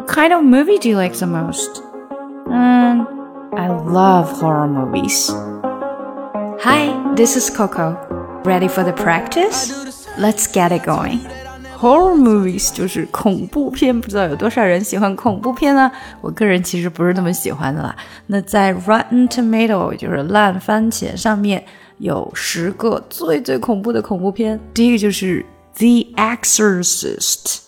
[0.00, 1.82] What kind of movie do you like the most?
[2.48, 3.06] Um,
[3.52, 5.30] I love horror movies.
[6.60, 7.96] Hi, this is Coco.
[8.44, 10.06] Ready for the practice?
[10.18, 11.20] Let's get it going.
[11.78, 15.90] Horror movies 就是恐怖片，不知道有多少人喜欢恐怖片呢？
[16.22, 17.94] 我个人其实不是那么喜欢的啦。
[18.28, 21.64] 那在 Rotten Tomato 就是烂番茄上面
[21.98, 25.44] 有十个最最恐怖的恐怖片，第一个就是
[25.74, 27.58] The Exorcist。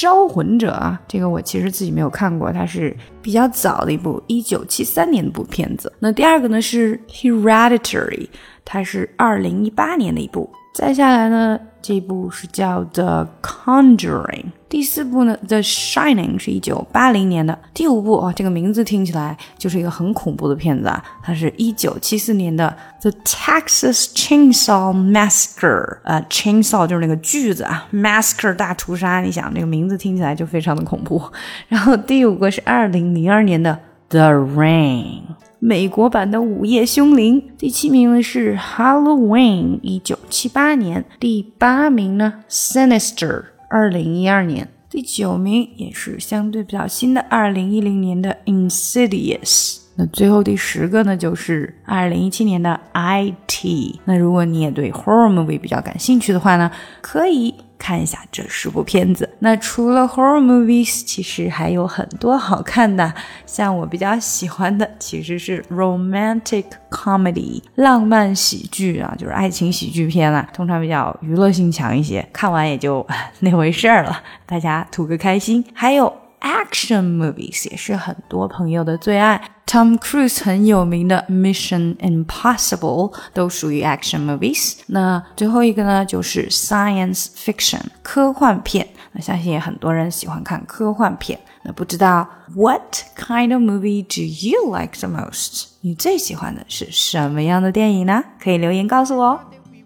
[0.00, 5.92] 招魂者啊，这个我其实自己没有看过，它是比较早的一部，一九七三年的部片子。
[5.98, 8.26] 那第二个呢是 Hereditary，
[8.64, 10.50] 它是二零一八年的一部。
[10.72, 14.46] 再下来呢，这部是叫 The Conjuring。
[14.68, 17.58] 第四部呢，The Shining 是一九八零年的。
[17.74, 25.98] 第五部哦，这个名字听起来就是一个很恐怖的片子啊，它是一九七四年的 The Texas Chainsaw Massacre。
[26.04, 29.20] 呃，Chainsaw 就是那个锯子啊，Massacre 大屠杀。
[29.20, 31.20] 你想这个名字听起来就非常的恐怖。
[31.66, 33.76] 然后第五个是二零零二年的
[34.10, 35.22] The Rain。
[35.60, 43.28] 美国版的《午夜凶铃》，第七名呢是《Halloween》，一九七八年；第八名呢《Sinister》，
[43.68, 49.76] 二零一二年；第九名也是相对比较新的，二零一零年的《Insidious》。
[50.00, 53.66] 那最后第十个呢，就是二零一七年的《IT》。
[54.06, 56.70] 那如果你也对 horror movie 比较感兴趣的话呢，
[57.02, 57.54] 可以。
[57.82, 59.26] 看一下这十部片子。
[59.38, 63.10] 那除了 horror movies，其实还有很多好看的。
[63.46, 73.04] 像我比较喜欢的，其实是 romantic comedy，浪漫喜剧啊，就是爱情喜剧片啦，通常比较娱乐性强一些，看完也就
[73.40, 75.64] 那回事儿了，大家图个开心。
[75.72, 79.40] 还有 action movies，也是很多朋友的最爱。
[79.70, 84.78] Tom Cruise 很有名的《Mission Impossible》都属于 action movies。
[84.88, 88.88] 那最后一个呢，就是 science fiction 科幻片。
[89.12, 91.38] 那相信也很多人喜欢看科幻片。
[91.62, 95.66] 那不知道 What kind of movie do you like the most？
[95.82, 98.24] 你最喜欢的是什么样的电影呢？
[98.42, 99.38] 可以留言告诉我哦。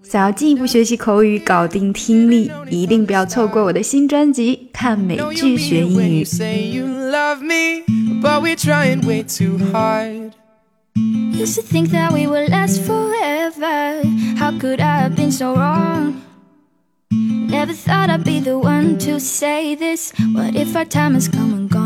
[0.03, 6.25] 想要进一步学习口语，搞定听力，一定不要错过我的新专辑《看美剧学英语》。
[8.34, 10.34] But we're trying way too hard.
[10.97, 14.03] Used to think that we would last forever.
[14.37, 16.21] How could I have been so wrong?
[17.12, 20.12] Never thought I'd be the one to say this.
[20.33, 21.84] What if our time has come and gone?